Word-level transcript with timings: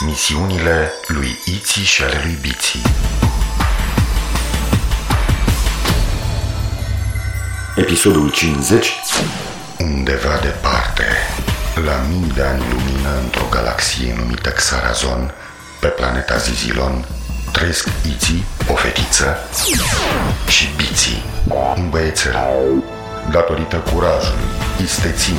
Misiunile 0.00 0.92
lui 1.06 1.38
Iții 1.44 1.82
și 1.82 2.02
ale 2.02 2.20
lui 2.24 2.38
Biții 2.40 2.82
Episodul 7.76 8.30
50 8.30 8.92
Undeva 9.78 10.38
departe, 10.42 11.04
la 11.84 12.04
mii 12.08 12.32
de 12.34 12.42
ani 12.42 12.62
lumină 12.70 13.18
într-o 13.22 13.46
galaxie 13.50 14.14
numită 14.18 14.50
Xarazon, 14.50 15.34
pe 15.80 15.86
planeta 15.86 16.36
Zizilon, 16.36 17.06
trăiesc 17.52 17.88
Iții, 18.14 18.44
o 18.70 18.74
fetiță, 18.74 19.36
și 20.48 20.68
Biții, 20.76 21.24
un 21.76 21.90
băiețel. 21.90 22.36
Datorită 23.30 23.76
curajului, 23.76 24.48
isteții 24.82 25.38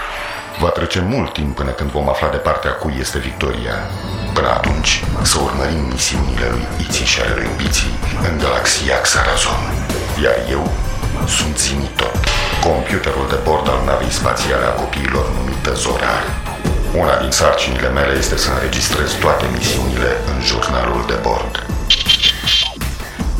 Va 0.61 0.69
trece 0.69 1.01
mult 1.13 1.33
timp 1.33 1.55
până 1.55 1.71
când 1.79 1.89
vom 1.97 2.09
afla 2.09 2.29
de 2.35 2.41
partea 2.47 2.71
cui 2.81 2.95
este 2.99 3.17
victoria. 3.29 3.75
Până 4.33 4.49
atunci, 4.57 4.91
să 5.21 5.37
urmărim 5.47 5.83
misiunile 5.95 6.47
lui 6.53 6.65
Iții 6.83 7.11
și 7.11 7.19
ale 7.21 7.33
lui 7.39 7.49
Biții 7.59 7.95
în 8.27 8.33
galaxia 8.43 8.97
Xarazon. 9.05 9.63
Iar 10.23 10.37
eu 10.55 10.63
sunt 11.37 11.55
Zimitot, 11.65 12.15
computerul 12.67 13.27
de 13.33 13.39
bord 13.47 13.65
al 13.73 13.81
navei 13.89 14.17
spațiale 14.19 14.65
a 14.67 14.77
copiilor 14.81 15.25
numită 15.37 15.71
Zorar. 15.83 16.23
Una 17.01 17.15
din 17.23 17.31
sarcinile 17.39 17.89
mele 17.97 18.13
este 18.23 18.37
să 18.43 18.49
înregistrez 18.51 19.09
toate 19.23 19.45
misiunile 19.57 20.11
în 20.31 20.37
jurnalul 20.49 21.03
de 21.11 21.17
bord. 21.27 21.53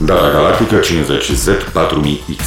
Data 0.10 0.30
galactică 0.38 0.78
50Z4000X 0.90 2.42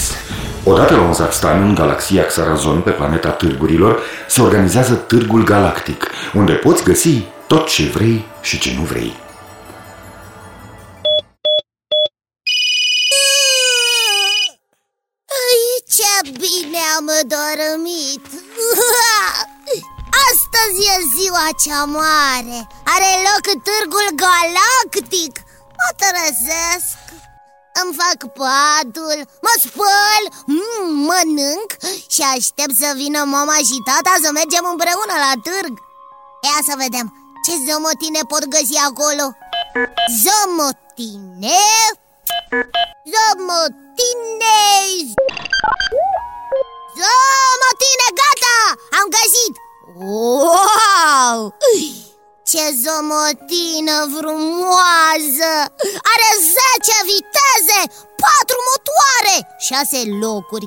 Odată 0.66 0.94
la 0.94 1.00
un 1.00 1.12
Zaxtan, 1.12 1.62
în 1.62 1.74
galaxia 1.74 2.24
Xarazon, 2.24 2.80
pe 2.80 2.90
planeta 2.90 3.30
Târgurilor, 3.30 4.00
se 4.28 4.42
organizează 4.42 4.94
Târgul 4.94 5.44
Galactic, 5.44 6.10
unde 6.34 6.52
poți 6.52 6.82
găsi 6.82 7.22
tot 7.46 7.68
ce 7.68 7.82
vrei 7.82 8.24
și 8.42 8.58
ce 8.58 8.74
nu 8.78 8.82
vrei. 8.82 9.16
Ce 15.96 16.30
bine 16.30 16.82
am 16.96 17.06
dormit! 17.34 18.24
Astăzi 20.28 20.78
e 20.92 20.96
ziua 21.16 21.46
cea 21.64 21.84
mare 21.84 22.58
Are 22.94 23.10
loc 23.26 23.46
târgul 23.66 24.08
galactic 24.24 25.32
Mă 25.78 25.88
trezesc 26.00 27.03
Îmi 27.82 27.96
fac 28.00 28.18
patul 28.40 29.18
Mă 29.44 29.54
spăl 29.64 30.24
mm, 30.46 30.94
Mănânc 31.08 31.70
Și 32.14 32.22
aștept 32.34 32.74
să 32.82 32.92
vină 32.94 33.20
mama 33.24 33.56
și 33.68 33.76
tata 33.88 34.14
Să 34.22 34.30
mergem 34.32 34.64
împreună 34.72 35.14
la 35.26 35.32
târg 35.46 35.74
Ia 36.46 36.58
să 36.68 36.74
vedem 36.76 37.06
Ce 37.44 37.52
zomotine 37.66 38.20
pot 38.28 38.44
găsi 38.54 38.76
acolo 38.88 39.24
Zomotine 40.22 41.60
Zomotine 43.12 44.58
Zomotine, 46.98 48.08
gata! 48.20 48.58
Am 48.98 49.06
găsit! 49.16 49.54
Wow! 49.96 51.54
Ce 52.54 52.66
zomotină 52.84 53.96
frumoasă! 54.16 55.52
Are 56.12 56.28
10 56.86 56.96
viteze, 57.10 57.80
4 58.24 58.56
motoare, 58.68 59.36
6 59.58 60.02
locuri 60.22 60.66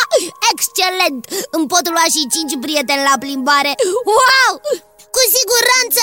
Excelent! 0.50 1.22
Îmi 1.56 1.68
pot 1.72 1.84
lua 1.94 2.06
și 2.14 2.22
5 2.34 2.64
prieteni 2.64 3.06
la 3.08 3.16
plimbare 3.22 3.72
Wow! 4.16 4.52
Cu 5.14 5.20
siguranță 5.36 6.02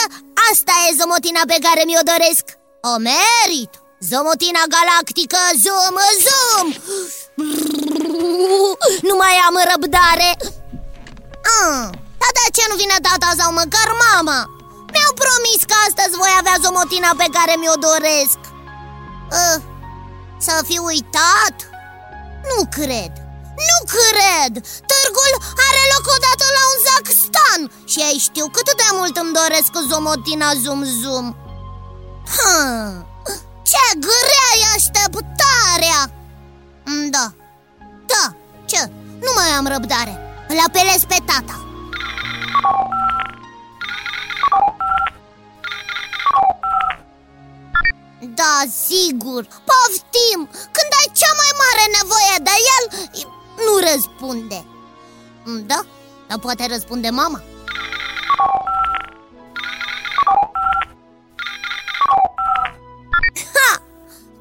asta 0.49 0.73
e 0.85 0.97
zomotina 0.99 1.43
pe 1.51 1.57
care 1.65 1.81
mi-o 1.85 2.03
doresc 2.11 2.45
O 2.91 2.93
merit! 3.07 3.71
Zomotina 4.09 4.63
galactică, 4.75 5.41
zoom, 5.63 5.95
zoom! 6.25 6.67
Nu 9.07 9.13
mai 9.23 9.35
am 9.47 9.55
răbdare 9.71 10.29
ah, 11.57 11.85
Dar 12.21 12.31
de 12.37 12.45
ce 12.55 12.63
nu 12.69 12.75
vine 12.81 12.97
tata 13.07 13.29
sau 13.39 13.49
măcar 13.61 13.87
mama? 14.07 14.39
Mi-au 14.93 15.13
promis 15.23 15.61
că 15.69 15.75
astăzi 15.87 16.19
voi 16.21 16.33
avea 16.39 16.57
zomotina 16.65 17.11
pe 17.21 17.27
care 17.37 17.53
mi-o 17.61 17.77
doresc 17.87 18.39
uh, 19.37 19.57
Să 20.45 20.53
fi 20.69 20.77
uitat? 20.89 21.55
Nu 22.49 22.59
cred 22.77 23.13
Nu 23.69 23.77
cred! 23.95 24.53
Târgul 24.91 25.33
are 25.67 25.81
loc 25.93 26.05
odată 26.15 26.45
la 26.57 26.63
un 26.71 26.77
Zaxstan 26.87 27.61
Și 27.91 27.99
ai 28.07 28.17
știu 28.27 28.45
cât 28.55 28.69
de 28.81 28.89
mult 28.97 29.15
îmi 29.17 29.35
doresc 29.41 29.71
zomotina 29.89 30.49
Zoom 30.63 30.81
Zoom 31.01 31.25
hmm, 32.33 32.89
Ce 33.69 33.83
grea 34.07 34.49
e 34.61 34.65
așteptarea 34.75 36.01
Da, 37.15 37.25
da, 38.11 38.25
ce? 38.65 38.91
Nu 39.25 39.31
mai 39.35 39.49
am 39.57 39.67
răbdare 39.67 40.13
Îl 40.47 40.57
apelez 40.67 41.01
pe 41.07 41.17
tata 41.25 41.55
Da, 48.43 48.63
sigur, 48.87 49.41
poftim. 49.69 50.39
Când 50.75 50.91
ai 50.99 51.09
cea 51.19 51.33
mai 51.41 51.51
mare 51.61 51.85
nevoie 51.97 52.35
de 52.47 52.55
el, 52.75 52.83
nu 53.65 53.73
răspunde. 53.89 54.65
Da, 55.65 55.79
dar 56.27 56.39
poate 56.39 56.67
răspunde 56.67 57.09
mama. 57.09 57.43
Ha! 63.55 63.71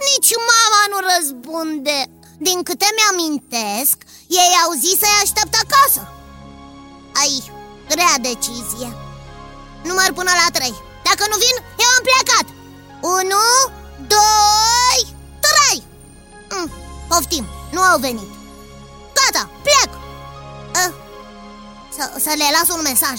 Nici 0.08 0.32
mama 0.52 0.80
nu 0.92 0.98
răspunde. 1.12 1.98
Din 2.38 2.62
câte 2.62 2.86
mi-amintesc, 2.96 3.96
ei 4.26 4.52
au 4.64 4.72
zis 4.84 4.98
să-i 4.98 5.20
aștept 5.22 5.54
acasă. 5.62 6.02
Ai, 7.20 7.52
grea 7.88 8.16
decizie. 8.20 8.88
Număr 9.82 10.10
până 10.14 10.32
la 10.42 10.48
trei. 10.56 10.74
Dacă 11.08 11.24
nu 11.30 11.36
vin, 11.44 11.56
eu 11.82 11.91
am 11.96 12.02
plecat. 12.08 12.46
Unu, 13.16 13.46
doi, 14.06 15.00
trei. 15.46 15.82
Mm, 16.50 16.70
Poftim, 17.08 17.46
nu 17.70 17.80
au 17.80 17.98
venit. 17.98 18.30
Gata, 19.16 19.50
plec. 19.66 19.90
Uh, 20.80 20.92
să, 21.96 22.04
să 22.24 22.32
le 22.41 22.48
las 22.56 22.68
un 22.76 22.82
mesaj. 22.91 23.18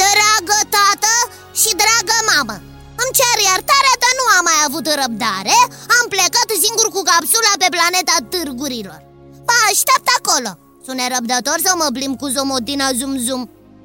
Dragă 0.00 0.58
tată 0.74 1.12
și 1.60 1.70
dragă 1.82 2.16
mamă 2.30 2.56
Îmi 3.02 3.16
cer 3.18 3.36
iertare 3.48 3.92
că 4.02 4.08
nu 4.18 4.24
am 4.36 4.44
mai 4.50 4.60
avut 4.66 4.86
răbdare 5.00 5.56
Am 5.98 6.04
plecat 6.14 6.48
singur 6.64 6.86
cu 6.94 7.00
capsula 7.10 7.52
pe 7.62 7.68
planeta 7.76 8.16
târgurilor. 8.32 9.00
Vă 9.46 9.56
aștept 9.70 10.08
acolo. 10.18 10.50
Sunt 10.84 10.96
nerăbdător 11.00 11.58
să 11.66 11.72
mă 11.80 11.88
plimb 11.96 12.14
cu 12.20 12.26
zomotina 12.36 12.88
Zum 12.98 13.14
Zum. 13.26 13.42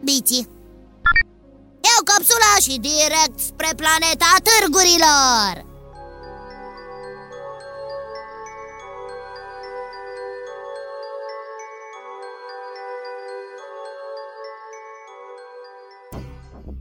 Biții 0.07 0.47
Iau 1.87 2.01
capsula 2.09 2.53
și 2.65 2.75
direct 2.89 3.37
spre 3.49 3.69
planeta 3.81 4.31
târgurilor 4.47 5.53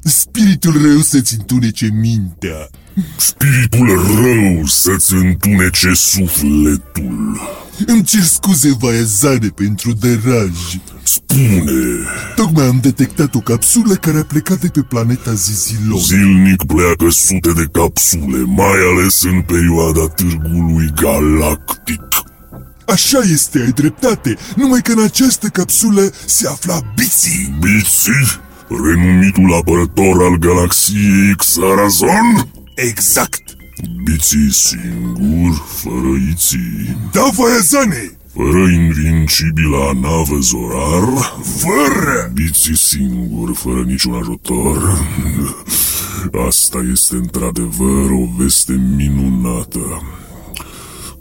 Spiritul 0.05 0.83
rău 0.83 1.01
să-ți 1.01 1.35
întunece 1.39 1.89
mintea. 2.01 2.69
Spiritul 3.17 3.87
rău 4.23 4.67
să-ți 4.67 5.15
întunece 5.15 5.93
sufletul. 5.93 7.41
Îmi 7.87 8.03
cer 8.03 8.23
scuze, 8.23 8.75
Vaiazane, 8.79 9.49
pentru 9.49 9.93
deraj. 9.93 10.79
Spune. 11.03 11.73
Tocmai 12.35 12.67
am 12.67 12.79
detectat 12.83 13.35
o 13.35 13.41
capsulă 13.41 13.95
care 13.95 14.19
a 14.19 14.25
plecat 14.25 14.61
de 14.61 14.69
pe 14.69 14.81
planeta 14.81 15.33
Zizilon 15.33 15.99
Zilnic 15.99 16.65
pleacă 16.67 17.11
sute 17.11 17.53
de 17.53 17.65
capsule 17.73 18.39
Mai 18.47 18.79
ales 18.93 19.23
în 19.23 19.41
perioada 19.41 20.07
târgului 20.15 20.93
galactic. 20.95 22.03
Așa 22.87 23.19
este, 23.33 23.59
ai 23.59 23.71
dreptate. 23.71 24.37
Numai 24.57 24.81
că 24.81 24.93
în 24.93 25.03
această 25.03 25.47
capsulă 25.47 26.11
se 26.27 26.49
afla 26.49 26.81
Biții. 26.95 27.57
Biții? 27.61 28.43
Renumitul 28.69 29.55
apărător 29.55 30.23
al 30.23 30.37
galaxiei 30.39 31.35
Xarazon? 31.37 32.49
Exact 32.75 33.43
Biții 34.05 34.53
singur, 34.53 35.65
fără 35.67 36.17
iții 36.31 36.97
Da, 37.13 37.29
Vaiazane! 37.37 38.17
Fără 38.35 38.59
invincibila 38.59 39.93
navă 40.01 40.39
Zorar 40.41 41.09
Fără! 41.57 42.31
Biții 42.33 42.77
singur, 42.77 43.55
fără 43.55 43.83
niciun 43.87 44.15
ajutor 44.15 45.09
Asta 46.49 46.79
este 46.93 47.15
într-adevăr 47.15 48.11
o 48.11 48.29
veste 48.37 48.81
minunată 48.97 50.03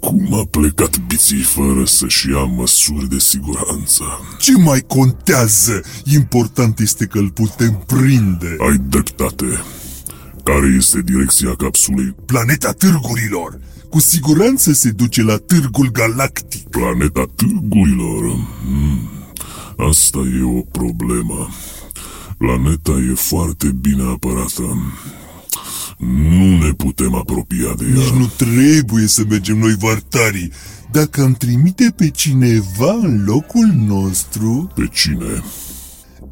cum 0.03 0.33
a 0.33 0.45
plecat 0.49 0.97
biții 1.07 1.41
fără 1.41 1.85
să-și 1.85 2.29
ia 2.29 2.43
măsuri 2.43 3.09
de 3.09 3.19
siguranță? 3.19 4.03
Ce 4.39 4.51
mai 4.57 4.79
contează? 4.87 5.81
Important 6.05 6.79
este 6.79 7.05
că 7.05 7.17
îl 7.17 7.29
putem 7.29 7.83
prinde. 7.87 8.55
Ai 8.69 8.77
dreptate. 8.77 9.45
Care 10.43 10.73
este 10.77 11.01
direcția 11.01 11.55
capsulei? 11.55 12.15
Planeta 12.25 12.71
târgurilor. 12.71 13.59
Cu 13.89 13.99
siguranță 13.99 14.73
se 14.73 14.91
duce 14.91 15.21
la 15.23 15.37
târgul 15.37 15.91
galactic. 15.91 16.69
Planeta 16.69 17.25
târgurilor? 17.35 18.21
Hmm. 18.65 19.09
Asta 19.89 20.17
e 20.17 20.43
o 20.43 20.61
problemă. 20.61 21.49
Planeta 22.37 22.91
e 22.91 23.13
foarte 23.13 23.67
bine 23.67 24.03
apărată. 24.03 24.77
Nu 25.97 26.57
ne 26.57 26.71
putem 26.71 27.15
apropia 27.15 27.73
de 27.77 27.85
ea. 27.85 27.93
Nici 27.93 28.09
nu 28.09 28.25
trebuie 28.37 29.07
să 29.07 29.23
mergem 29.29 29.57
noi 29.57 29.75
vartarii. 29.75 30.51
Dacă 30.91 31.21
am 31.21 31.33
trimite 31.33 31.93
pe 31.95 32.09
cineva 32.09 32.93
în 33.01 33.23
locul 33.25 33.73
nostru... 33.87 34.71
Pe 34.75 34.89
cine? 34.91 35.43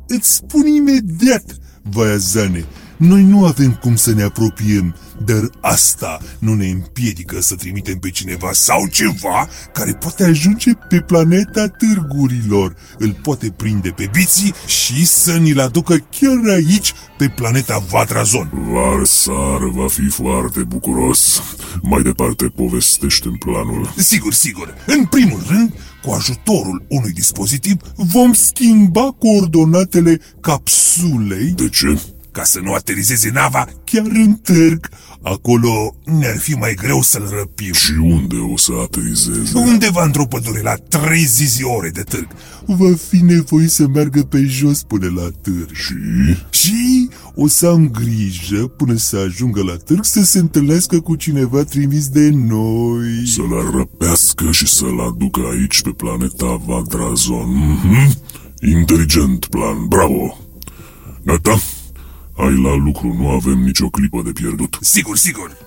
Îți 0.08 0.34
spun 0.34 0.66
imediat, 0.66 1.58
Vaiazane. 1.82 2.66
Noi 3.02 3.24
nu 3.24 3.46
avem 3.46 3.74
cum 3.74 3.96
să 3.96 4.14
ne 4.14 4.24
apropiem, 4.24 4.96
dar 5.26 5.50
asta 5.62 6.20
nu 6.40 6.54
ne 6.54 6.68
împiedică 6.68 7.42
să 7.42 7.56
trimitem 7.56 7.98
pe 7.98 8.10
cineva 8.10 8.50
sau 8.52 8.88
ceva 8.88 9.48
care 9.74 9.94
poate 9.94 10.24
ajunge 10.24 10.72
pe 10.90 11.00
planeta 11.00 11.68
târgurilor. 11.68 12.76
Îl 12.98 13.20
poate 13.24 13.54
prinde 13.56 13.90
pe 13.90 14.10
biții 14.12 14.54
și 14.66 15.06
să 15.06 15.38
ni-l 15.38 15.60
aducă 15.60 15.96
chiar 16.20 16.54
aici, 16.54 16.94
pe 17.18 17.28
planeta 17.36 17.84
Vadrazon. 17.90 18.50
Varsar 18.72 19.70
va 19.74 19.88
fi 19.88 20.08
foarte 20.10 20.64
bucuros. 20.64 21.42
Mai 21.82 22.02
departe 22.02 22.46
povestește 22.46 23.28
în 23.28 23.36
planul. 23.36 23.94
Sigur, 23.98 24.34
sigur. 24.34 24.74
În 24.86 25.06
primul 25.06 25.44
rând, 25.48 25.74
cu 26.04 26.12
ajutorul 26.12 26.86
unui 26.88 27.12
dispozitiv, 27.12 27.82
vom 27.96 28.34
schimba 28.34 29.16
coordonatele 29.20 30.20
capsulei. 30.42 31.52
De 31.56 31.70
ce? 31.70 32.00
Ca 32.32 32.44
să 32.44 32.60
nu 32.64 32.74
aterizeze 32.74 33.30
nava 33.34 33.68
chiar 33.84 34.06
în 34.06 34.34
târg. 34.34 34.90
Acolo 35.22 35.96
ne-ar 36.06 36.38
fi 36.38 36.54
mai 36.54 36.74
greu 36.74 37.02
să-l 37.02 37.30
răpim. 37.38 37.74
Și 37.74 37.92
unde 38.02 38.36
o 38.36 38.58
să 38.58 38.72
aterizeze? 38.84 39.58
Undeva 39.58 40.04
într-o 40.04 40.26
pădure, 40.26 40.62
la 40.62 40.76
30 40.76 41.62
ore 41.78 41.90
de 41.90 42.02
târg. 42.02 42.28
Va 42.66 42.96
fi 43.10 43.18
nevoie 43.18 43.68
să 43.68 43.88
meargă 43.88 44.24
pe 44.24 44.44
jos 44.46 44.84
până 44.84 45.12
la 45.16 45.30
târg. 45.42 45.70
Și? 45.74 45.94
Și 46.50 47.10
o 47.36 47.48
să 47.48 47.68
am 47.68 47.90
grijă 47.90 48.68
până 48.68 48.96
să 48.96 49.18
ajungă 49.18 49.64
la 49.64 49.76
târg 49.76 50.06
să 50.06 50.24
se 50.24 50.40
întâlnească 50.40 51.00
cu 51.00 51.16
cineva 51.16 51.64
trimis 51.64 52.08
de 52.08 52.30
noi. 52.30 53.28
Să-l 53.28 53.72
răpească 53.76 54.52
și 54.52 54.68
să-l 54.68 55.00
aducă 55.00 55.42
aici 55.52 55.82
pe 55.82 55.90
planeta 55.90 56.62
Vadrazon. 56.66 57.80
Mm-hmm. 57.80 58.30
Inteligent 58.62 59.46
plan, 59.46 59.88
bravo! 59.88 60.38
Gata? 61.24 61.60
Hai 62.38 62.62
la 62.62 62.74
lucru, 62.74 63.14
nu 63.14 63.30
avem 63.30 63.60
nicio 63.60 63.90
clipă 63.90 64.22
de 64.22 64.32
pierdut. 64.32 64.78
Sigur, 64.82 65.18
sigur. 65.18 65.58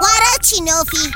Oare 0.00 0.32
cine 0.40 0.70
o 0.80 0.84
fi? 0.84 1.10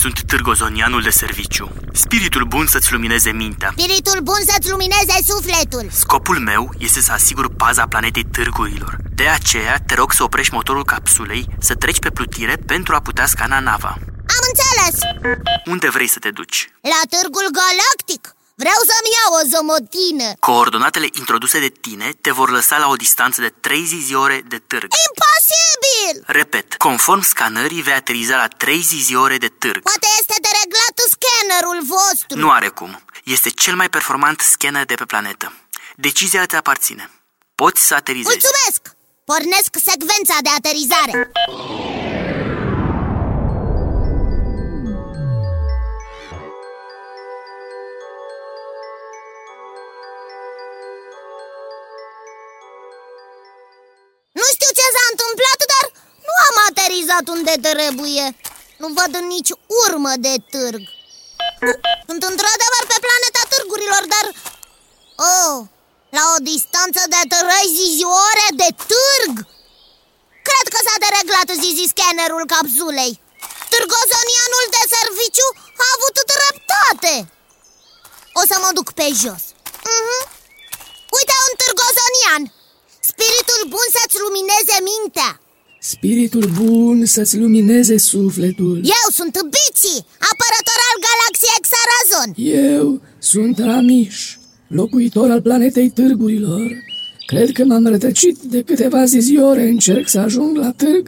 Aparator 0.00 0.12
Bici! 0.12 0.16
Sunt 0.16 0.20
târgozonianul 0.22 1.02
de 1.02 1.10
serviciu. 1.10 1.72
Spiritul 1.92 2.44
bun 2.44 2.66
să-ți 2.66 2.92
lumineze 2.92 3.32
mintea. 3.32 3.72
Spiritul 3.76 4.20
bun 4.20 4.40
să-ți 4.46 4.70
lumineze 4.70 5.16
sufletul. 5.26 5.88
Scopul 5.90 6.38
meu 6.38 6.74
este 6.78 7.00
să 7.00 7.12
asigur 7.12 7.54
paza 7.54 7.86
planetei 7.86 8.24
târgurilor. 8.24 8.96
De 9.14 9.28
aceea 9.28 9.76
te 9.86 9.94
rog 9.94 10.12
să 10.12 10.22
oprești 10.22 10.54
motorul 10.54 10.84
capsulei 10.84 11.46
Să 11.58 11.74
treci 11.74 11.98
pe 11.98 12.10
plutire 12.10 12.56
pentru 12.66 12.94
a 12.94 13.00
putea 13.00 13.26
scana 13.26 13.60
nava. 13.60 13.92
Am 14.36 14.42
înțeles. 14.50 14.96
Unde 15.66 15.88
vrei 15.88 16.08
să 16.08 16.18
te 16.18 16.30
duci? 16.30 16.70
La 16.80 17.00
târgul 17.14 17.46
galactic. 17.60 18.34
Vreau 18.54 18.80
să-mi 18.90 19.12
iau 19.16 19.30
o 19.38 19.42
zomotină. 19.52 20.28
Coordonatele 20.38 21.08
introduse 21.12 21.58
de 21.60 21.72
tine 21.86 22.08
te 22.20 22.30
vor 22.30 22.50
lăsa 22.50 22.76
la 22.78 22.88
o 22.88 22.94
distanță 22.94 23.40
de 23.40 23.52
30 23.60 24.12
ore 24.12 24.42
de 24.48 24.58
târg. 24.70 24.88
Imposibil! 25.08 25.79
Repet, 26.26 26.74
conform 26.74 27.20
scanării 27.20 27.82
vei 27.82 27.94
ateriza 27.94 28.36
la 28.36 28.48
30 28.48 29.14
ore 29.14 29.36
de 29.36 29.48
târg. 29.48 29.82
Poate 29.82 30.06
este 30.20 30.34
de 30.40 30.48
reglat 30.62 30.96
scannerul 31.14 31.84
vostru. 31.84 32.38
Nu 32.38 32.50
are 32.50 32.68
cum. 32.68 33.02
Este 33.24 33.50
cel 33.50 33.74
mai 33.74 33.88
performant 33.88 34.40
scanner 34.40 34.84
de 34.84 34.94
pe 34.94 35.04
planetă. 35.04 35.52
Decizia 35.96 36.44
te 36.46 36.56
aparține. 36.56 37.10
Poți 37.54 37.86
să 37.86 37.94
aterizezi. 37.94 38.38
Mulțumesc! 38.38 38.96
Pornesc 39.24 39.76
secvența 39.90 40.36
de 40.42 40.48
aterizare 40.56 41.30
aterizat 57.10 57.28
unde 57.36 57.54
trebuie. 57.66 58.26
Nu 58.82 58.88
văd 58.98 59.12
nici 59.34 59.52
urmă 59.84 60.12
de 60.26 60.34
târg. 60.52 60.82
Sunt 62.08 62.22
într-adevăr 62.30 62.82
pe 62.90 62.98
planeta 63.06 63.42
târgurilor, 63.52 64.04
dar... 64.14 64.26
Oh, 65.32 65.56
la 66.16 66.22
o 66.34 66.36
distanță 66.50 67.02
de 67.14 67.20
30 67.28 68.02
ore 68.26 68.48
de 68.62 68.70
târg? 68.90 69.34
Cred 70.48 70.66
că 70.72 70.78
s-a 70.86 70.96
dereglat 71.04 71.48
zizi 71.62 71.90
scannerul 71.92 72.44
capsulei 72.52 73.14
Târgozonianul 73.72 74.66
de 74.76 74.82
serviciu 74.96 75.48
a 75.84 75.86
avut 75.94 76.16
dreptate. 76.32 77.14
O 78.40 78.42
să 78.50 78.56
mă 78.62 78.70
duc 78.76 78.88
pe 78.98 79.06
jos. 79.20 79.44
Uh-huh. 79.92 80.22
Uite 81.16 81.34
un 81.46 81.52
târgozonian. 81.60 82.42
Spiritul 83.10 83.60
bun 83.72 83.86
să-ți 83.96 84.20
lumineze 84.22 84.76
mintea 84.90 85.30
Spiritul 85.82 86.46
bun 86.60 87.06
să-ți 87.06 87.36
lumineze 87.38 87.98
sufletul. 87.98 88.76
Eu 88.76 89.06
sunt 89.18 89.34
Bici, 89.56 90.04
apărător 90.30 90.80
al 90.90 90.98
galaxiei 91.06 91.62
Xarazon 91.66 92.30
Eu 92.36 93.00
sunt 93.18 93.58
Ramiș, 93.58 94.36
locuitor 94.68 95.30
al 95.30 95.42
planetei 95.42 95.90
târgurilor. 95.90 96.66
Cred 97.26 97.48
că 97.56 97.62
m-am 97.64 97.86
rătăcit 97.86 98.36
de 98.54 98.60
câteva 98.62 99.04
ziziore 99.04 99.62
Încerc 99.74 100.08
să 100.08 100.18
ajung 100.18 100.56
la 100.56 100.70
târg, 100.80 101.04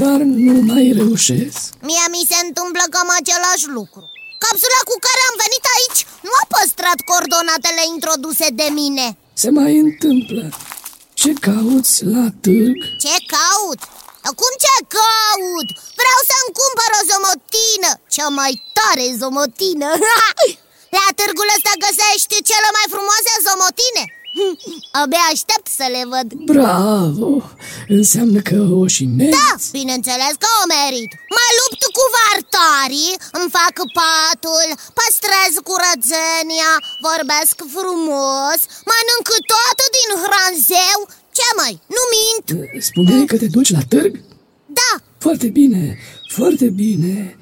dar 0.00 0.18
nu 0.46 0.60
mai 0.70 0.92
reușesc. 1.00 1.58
Mie 1.88 2.06
mi 2.14 2.28
se 2.30 2.38
întâmplă 2.46 2.84
cam 2.94 3.08
același 3.20 3.66
lucru. 3.78 4.04
Capsula 4.42 4.80
cu 4.90 4.96
care 5.06 5.20
am 5.28 5.36
venit 5.44 5.64
aici 5.76 6.00
nu 6.26 6.32
a 6.42 6.44
păstrat 6.54 6.98
coordonatele 7.10 7.82
introduse 7.94 8.46
de 8.60 8.68
mine. 8.80 9.06
Se 9.42 9.50
mai 9.58 9.72
întâmplă 9.86 10.42
Ce 11.20 11.30
cauți 11.46 11.96
la 12.14 12.26
târg? 12.44 12.78
Ce 13.04 13.14
caut? 13.32 13.80
Cum 14.40 14.52
ce 14.64 14.74
caut? 14.96 15.68
Vreau 16.00 16.20
să-mi 16.30 16.54
cumpăr 16.58 16.90
o 16.98 17.02
zomotină 17.10 17.90
Cea 18.14 18.28
mai 18.40 18.52
tare 18.76 19.04
zomotină 19.22 19.88
La 20.96 21.06
târgul 21.18 21.48
ăsta 21.56 21.72
găsești 21.84 22.36
cele 22.50 22.70
mai 22.76 22.86
frumoase 22.94 23.32
zomotine 23.46 24.04
Abia 25.00 25.24
aștept 25.32 25.68
să 25.78 25.86
le 25.94 26.02
văd 26.12 26.28
Bravo! 26.52 27.30
Înseamnă 27.98 28.38
că 28.48 28.58
o 28.80 28.82
și 28.94 29.04
meriți? 29.18 29.38
Da, 29.38 29.50
bineînțeles 29.78 30.34
că 30.42 30.48
o 30.62 30.64
merit 30.76 31.10
Mă 31.36 31.46
lupt 31.58 31.82
cu 31.96 32.04
vartarii, 32.18 33.12
îmi 33.38 33.52
fac 33.58 33.74
patul, 33.98 34.68
păstrez 34.98 35.52
curățenia, 35.68 36.72
vorbesc 37.08 37.54
frumos 37.76 38.60
Spuneai 42.78 43.24
că 43.24 43.36
te 43.36 43.46
duci 43.46 43.70
la 43.70 43.80
târg? 43.88 44.20
Da, 44.66 45.02
Foarte 45.18 45.46
bine, 45.46 45.96
foarte 46.28 46.68
bine 46.68 47.36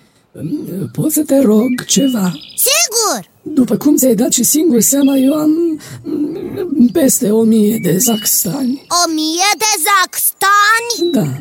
Pot 0.93 1.13
să 1.13 1.23
te 1.23 1.39
rog 1.41 1.85
ceva? 1.85 2.33
sigur 2.57 3.33
După 3.43 3.77
cum 3.77 3.97
ți-ai 3.97 4.15
dat 4.15 4.33
și 4.33 4.43
singur 4.45 4.81
seama, 4.81 5.17
eu 5.17 5.35
am 5.35 5.81
mm, 6.05 6.87
peste 6.93 7.31
o 7.31 7.43
mie 7.43 7.79
de 7.83 7.99
zaxtani. 7.99 8.87
O 8.89 9.13
mie 9.15 9.51
de 9.59 9.83
zaxtani? 9.87 11.13
Da. 11.13 11.39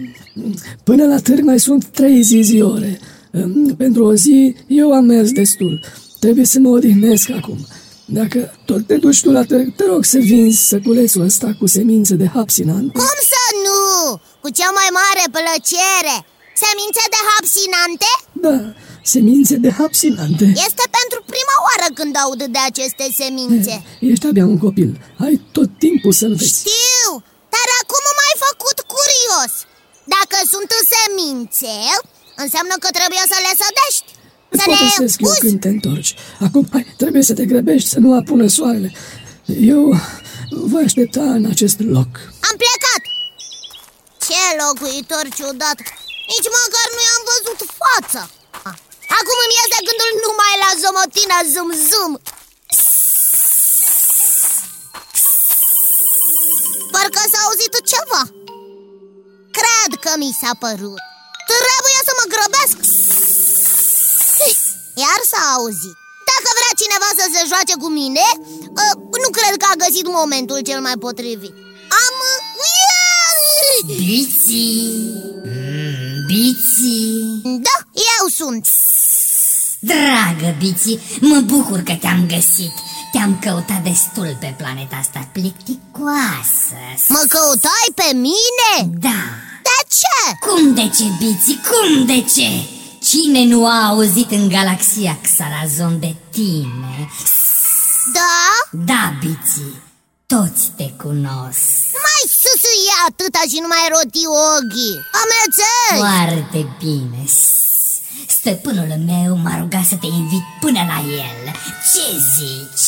Până 0.83 1.05
la 1.05 1.19
târg 1.19 1.43
mai 1.43 1.59
sunt 1.59 1.85
trei 1.85 2.21
ziziore. 2.21 2.99
Mm, 3.31 3.75
Pentru 3.77 4.05
o 4.05 4.13
zi 4.15 4.55
eu 4.67 4.91
am 4.91 5.05
mers 5.05 5.31
destul. 5.31 5.79
Trebuie 6.19 6.45
să 6.45 6.59
mă 6.59 6.69
odihnesc 6.69 7.29
acum. 7.29 7.57
Dacă 8.05 8.39
tot 8.65 8.87
te 8.87 8.97
duci 8.97 9.21
tu 9.21 9.31
la 9.31 9.43
târg, 9.43 9.75
te 9.75 9.85
rog 9.85 10.03
să 10.03 10.17
vinzi 10.17 10.67
săculețul 10.67 11.21
ăsta 11.21 11.55
cu 11.59 11.65
semințe 11.67 12.15
de 12.15 12.27
hapsinante. 12.33 12.91
Cum 12.99 13.17
să 13.33 13.43
nu? 13.65 14.21
Cu 14.41 14.49
cea 14.49 14.71
mai 14.79 14.89
mare 15.01 15.23
plăcere 15.37 16.15
Semințe 16.65 17.03
de 17.15 17.21
hapsinante? 17.31 18.11
Da, 18.45 18.57
semințe 19.13 19.55
de 19.65 19.71
hapsinante. 19.81 20.45
Este 20.67 20.85
pentru 20.99 21.19
prima 21.33 21.55
oară 21.67 21.87
când 21.97 22.13
aud 22.23 22.41
de 22.55 22.61
aceste 22.69 23.05
semințe 23.21 23.75
Ești 24.11 24.27
abia 24.29 24.45
un 24.53 24.59
copil. 24.65 24.91
Ai 25.25 25.35
tot 25.57 25.69
timpul 25.83 26.13
să 26.19 26.25
înveți. 26.29 26.59
Știu, 26.59 27.09
dar 27.55 27.67
acum 27.81 28.05
m-ai 28.17 28.35
făcut 28.47 28.77
curios 28.95 29.53
Dacă 30.15 30.37
sunt 30.53 30.69
semințe, 30.93 31.75
înseamnă 32.43 32.75
că 32.83 32.89
trebuie 32.99 33.23
să 33.31 33.37
le 33.45 33.51
sădești 33.61 34.09
Îți 34.53 34.63
Să 34.63 34.69
le 34.69 34.75
povestesc 34.75 35.15
eu 35.21 35.29
uzi 35.29 35.39
când 35.45 35.59
te 35.63 35.71
întorci. 35.77 36.11
Acum, 36.45 36.63
hai, 36.73 36.85
trebuie 37.01 37.23
să 37.29 37.33
te 37.39 37.45
grăbești, 37.51 37.89
să 37.93 37.99
nu 38.05 38.09
apună 38.19 38.45
soarele. 38.57 38.89
Eu 39.73 39.81
voi 40.71 40.83
aștepta 40.89 41.25
în 41.39 41.45
acest 41.53 41.77
loc. 41.95 42.11
Am 42.47 42.55
plecat! 42.63 43.03
Ce 44.25 44.41
locuitor 44.61 45.25
ciudat! 45.37 45.77
Nici 46.31 46.49
măcar 46.57 46.87
nu 46.95 47.01
i-am 47.07 47.23
văzut 47.31 47.59
fața! 47.81 48.23
Acum 49.19 49.37
îmi 49.45 49.57
iese 49.59 49.79
gândul 49.87 50.11
numai 50.25 50.53
la 50.63 50.71
zomotina 50.81 51.39
zum-zum 51.53 52.13
Parcă 56.93 57.23
s-a 57.31 57.39
auzit 57.47 57.73
ceva. 57.93 58.23
Cred 59.57 59.91
că 60.03 60.11
mi 60.21 60.37
s-a 60.39 60.53
părut. 60.63 61.01
Trebuie 61.51 61.99
să 62.07 62.13
mă 62.19 62.25
grăbesc 62.33 62.77
Iar 65.03 65.19
s-a 65.31 65.43
auzit. 65.57 65.97
Dacă 66.31 66.49
vrea 66.57 66.73
cineva 66.81 67.09
să 67.19 67.25
se 67.33 67.41
joace 67.51 67.75
cu 67.83 67.89
mine 68.01 68.25
ă, 68.81 68.85
Nu 69.23 69.29
cred 69.37 69.53
că 69.61 69.67
a 69.69 69.81
găsit 69.83 70.07
momentul 70.21 70.59
cel 70.69 70.79
mai 70.87 70.97
potrivit. 71.05 71.55
Am... 72.03 72.15
Biții, 73.85 75.13
mm, 75.45 76.25
biții. 76.27 77.41
Da, 77.67 77.77
eu 78.15 78.27
sunt. 78.39 78.67
Dragă 79.79 80.55
Biții, 80.59 80.99
mă 81.19 81.39
bucur 81.39 81.79
că 81.79 81.93
te-am 81.93 82.25
găsit. 82.27 82.73
Te-am 83.11 83.39
căutat 83.39 83.83
destul 83.83 84.37
pe 84.39 84.55
planeta 84.57 84.95
asta 84.95 85.29
plicticoasă. 85.33 86.79
Mă 87.07 87.23
căutai 87.27 87.89
pe 87.95 88.09
mine? 88.13 88.73
Da. 89.07 89.19
De 89.67 89.77
ce? 89.97 90.47
Cum 90.47 90.73
de 90.73 90.91
ce, 90.95 91.03
Biții, 91.19 91.61
cum 91.69 92.05
de 92.05 92.25
ce? 92.35 92.49
Cine 93.13 93.43
nu 93.53 93.59
a 93.65 93.77
auzit 93.91 94.29
în 94.31 94.45
galaxia 94.55 95.13
Xarazon 95.25 95.99
de 95.99 96.15
tine? 96.35 96.93
Da? 98.17 98.35
Da, 98.89 99.03
Biții, 99.21 99.75
toți 100.33 100.63
te 100.77 100.87
cunosc 101.03 101.65
Mai 102.05 102.21
susâie 102.41 102.95
atâta 103.07 103.41
și 103.51 103.57
nu 103.63 103.67
mai 103.73 103.85
roti 103.95 104.23
ochii 104.53 104.97
Amețești! 105.21 106.01
Foarte 106.05 106.61
bine 106.83 107.21
Stăpânul 108.37 108.91
meu 109.11 109.31
m-a 109.43 109.55
rugat 109.61 109.85
să 109.91 109.95
te 110.01 110.09
invit 110.21 110.45
până 110.63 110.81
la 110.91 110.99
el 111.27 111.39
Ce 111.91 112.05
zici? 112.35 112.87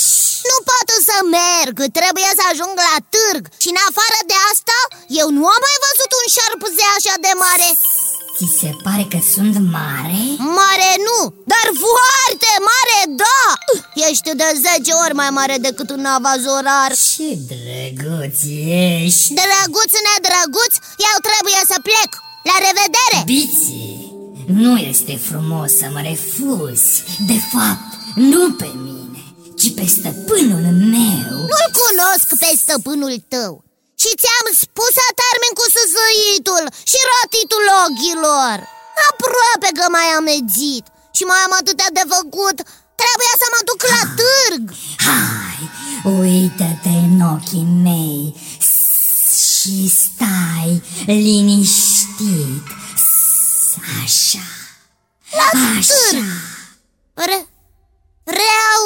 Nu 0.49 0.57
pot 0.69 0.89
să 1.09 1.17
merg, 1.37 1.75
trebuie 1.99 2.31
să 2.39 2.43
ajung 2.51 2.75
la 2.89 2.97
târg 3.13 3.43
Și 3.63 3.69
în 3.73 3.79
afară 3.89 4.19
de 4.31 4.37
asta, 4.51 4.77
eu 5.21 5.27
nu 5.37 5.43
am 5.55 5.61
mai 5.67 5.77
văzut 5.85 6.11
un 6.19 6.25
șarpze 6.35 6.85
așa 6.97 7.15
de 7.25 7.33
mare 7.43 7.69
Ți 8.37 8.47
se 8.59 8.69
pare 8.83 9.05
că 9.13 9.19
sunt 9.33 9.55
mare? 9.77 10.21
Mare 10.61 10.91
nu, 11.07 11.19
dar 11.53 11.67
foarte 11.85 12.51
mare, 12.71 12.97
da! 13.23 13.43
Ești 14.09 14.29
de 14.41 14.49
10 14.77 14.91
ori 15.03 15.15
mai 15.21 15.29
mare 15.39 15.55
decât 15.67 15.89
un 15.97 16.05
avazorar 16.17 16.91
Ce 17.09 17.29
drăguț 17.51 18.37
ești! 19.01 19.33
Drăguț, 19.39 19.91
nedrăguț, 20.07 20.73
eu 21.09 21.15
trebuie 21.27 21.61
să 21.71 21.77
plec. 21.87 22.11
La 22.49 22.55
revedere! 22.65 23.19
Biții, 23.33 24.13
nu 24.63 24.73
este 24.91 25.15
frumos 25.29 25.69
să 25.81 25.87
mă 25.93 26.01
refuzi. 26.11 26.91
De 27.31 27.37
fapt, 27.53 27.89
nu 28.31 28.43
pe 28.61 28.69
mine, 28.87 29.21
ci 29.59 29.67
pe 29.77 29.85
stăpânul 29.95 30.65
meu. 30.95 31.35
Nu-l 31.51 31.67
cunosc 31.81 32.27
pe 32.41 32.49
stăpânul 32.63 33.15
tău 33.35 33.53
Și 34.01 34.09
ți-am 34.21 34.47
spus 34.63 34.91
să 34.99 35.05
termin 35.21 35.53
cu 35.59 35.65
săsăitul 35.77 36.63
și 36.91 36.97
rotitul 37.11 37.65
ochilor. 37.85 38.57
Aproape 39.09 39.69
că 39.77 39.85
mai 39.97 40.07
am 40.17 40.25
edzit 40.39 40.85
Și 41.17 41.23
mai 41.29 41.39
am 41.45 41.53
atâtea 41.61 41.89
de 41.97 42.03
făcut. 42.15 42.57
Trebuie 43.01 43.33
să 43.41 43.47
mă 43.53 43.59
duc 43.69 43.79
la 43.95 44.01
târg. 44.19 44.63
Hai, 45.09 45.59
uită-te 46.21 46.93
în 47.07 47.17
ochii 47.33 47.67
mei 47.87 48.21
și 49.59 49.75
stai 50.01 50.71
liniștit. 51.05 52.65
Așa, 54.03 54.45
La 55.37 55.59
așa. 55.77 55.93
târg. 56.09 56.25
Re... 57.13 57.47
Reau. 58.23 58.83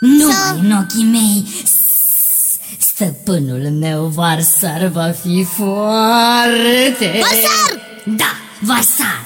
Nu 0.00 0.30
Să- 0.30 0.54
în 0.60 0.72
ochii 0.72 1.04
mei 1.04 1.64
Stăpânul 2.98 3.64
meu 3.84 4.02
Varsar 4.18 4.82
va 4.98 5.10
fi 5.22 5.36
foarte 5.58 7.08
Varsar! 7.26 7.70
Da, 8.20 8.32
Varsar 8.70 9.20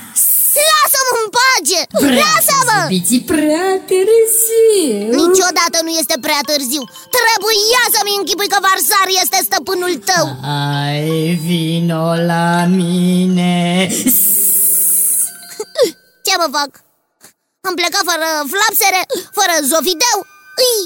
Lasă-mă 0.69 1.13
în 1.23 1.29
pace! 1.39 1.81
Lasă-mă! 2.21 2.81
Biții 2.95 3.25
prea 3.33 3.69
târziu 3.91 4.97
Niciodată 5.23 5.77
nu 5.87 5.93
este 6.01 6.17
prea 6.27 6.43
târziu 6.51 6.83
Trebuia 7.17 7.83
să-mi 7.95 8.17
închipui 8.19 8.53
că 8.53 8.59
Varsar 8.69 9.09
este 9.23 9.39
stăpânul 9.49 9.95
tău 10.11 10.25
Hai, 10.51 11.41
vino 11.47 12.07
la 12.33 12.51
mine 12.81 13.63
Ce 16.27 16.33
mă 16.41 16.49
fac? 16.57 16.71
Am 17.69 17.75
plecat 17.81 18.05
fără 18.11 18.29
flapsere, 18.55 19.01
fără 19.39 19.55
zofideu 19.71 20.19
Ii, 20.69 20.83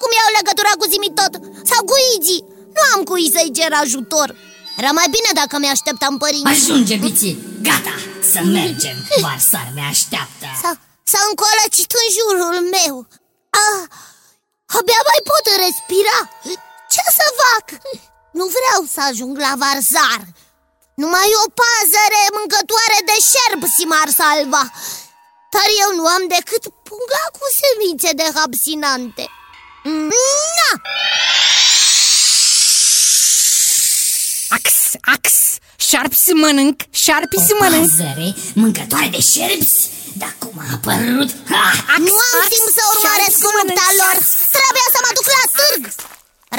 Cum 0.00 0.10
iau 0.18 0.30
legătura 0.38 0.72
cu 0.80 0.86
Zimi 0.92 1.10
tot? 1.20 1.32
Sau 1.70 1.80
cu 1.90 1.94
Izi? 2.12 2.38
Nu 2.76 2.82
am 2.94 3.00
cui 3.08 3.32
să-i 3.34 3.54
cer 3.58 3.72
ajutor. 3.84 4.28
Era 4.80 4.90
mai 5.00 5.08
bine 5.16 5.30
dacă 5.40 5.54
mi-așteptam 5.58 6.14
părinții. 6.24 6.54
Ajunge, 6.56 6.96
Biții, 7.04 7.34
gata, 7.68 7.94
să 8.32 8.40
mergem. 8.56 8.96
Varsar 9.26 9.68
ne 9.78 9.84
așteaptă. 9.92 10.46
S-a, 10.62 10.72
s-a 11.12 11.20
încolăcit 11.30 11.90
în 12.02 12.06
jurul 12.16 12.56
meu. 12.76 12.94
Ah, 13.64 13.82
Abia 14.78 15.00
mai 15.10 15.20
pot 15.30 15.44
respira. 15.64 16.18
Ce 16.92 17.02
să 17.18 17.26
fac? 17.42 17.64
Nu 18.38 18.44
vreau 18.56 18.80
să 18.94 19.00
ajung 19.10 19.34
la 19.46 19.52
Varzar. 19.62 20.20
Numai 21.02 21.30
o 21.44 21.46
pazăre 21.62 22.22
mâncătoare 22.38 22.98
de 23.10 23.16
șerpsi 23.30 23.84
m-ar 23.92 24.08
salva 24.20 24.64
Dar 25.56 25.68
eu 25.84 25.90
nu 25.98 26.04
am 26.16 26.24
decât 26.36 26.64
punga 26.88 27.24
cu 27.36 27.44
semințe 27.60 28.10
de 28.20 28.26
hapsinante 28.38 29.24
Na! 30.10 30.70
Ax, 34.56 34.66
ax, 35.14 35.24
șarpi 35.88 36.18
mănânc, 36.42 36.78
șarpi 37.04 37.36
O 37.36 37.56
mănânc. 37.60 37.90
pazăre 37.90 38.28
mâncătoare 38.62 39.08
de 39.16 39.20
șerpsi 39.32 39.82
Dar 40.22 40.32
cum 40.42 40.54
a 40.64 40.66
apărut? 40.76 41.30
Ha, 41.52 41.64
Nu 42.08 42.14
am 42.30 42.38
timp 42.54 42.66
să 42.76 42.82
urmăresc 42.92 43.40
lupta 43.56 43.86
lor 44.00 44.16
Trebuie 44.56 44.86
să 44.94 44.98
mă 45.04 45.10
duc 45.16 45.26
la 45.36 45.44
târg. 45.56 45.82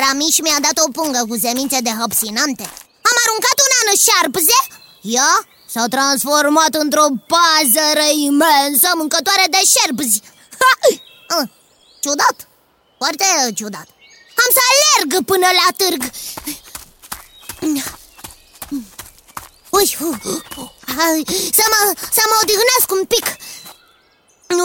Ramiș 0.01 0.35
mi-a 0.45 0.59
dat 0.67 0.77
o 0.85 0.87
pungă 0.97 1.21
cu 1.29 1.35
semințe 1.45 1.77
de 1.87 1.93
hăpsinante 1.99 2.65
Am 3.09 3.15
aruncat 3.23 3.57
una 3.65 3.79
în 3.89 3.95
șarpze. 4.05 4.57
Ea 5.17 5.31
s-a 5.73 5.85
transformat 5.89 6.73
într-o 6.83 7.07
pazăre 7.33 8.09
imensă 8.13 8.89
mâncătoare 8.95 9.45
de 9.49 9.61
șerpzi 9.73 10.21
ha! 10.59 10.71
Ah, 11.37 11.47
Ciudat, 11.99 12.37
foarte 12.97 13.25
ciudat. 13.55 13.87
Am 14.41 14.49
să 14.55 14.61
alerg 14.71 15.25
până 15.25 15.47
la 15.59 15.67
târg. 15.79 16.01
Uși, 19.69 20.03
uh, 20.03 20.17
uh, 20.57 20.69
hai, 20.97 21.23
să 21.57 21.63
mă, 21.71 21.93
să 22.11 22.21
mă 22.29 22.35
odihnesc 22.41 22.87
un 22.97 23.05
pic. 23.13 23.25